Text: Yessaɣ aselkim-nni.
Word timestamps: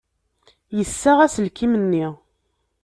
Yessaɣ 0.77 1.17
aselkim-nni. 1.25 2.07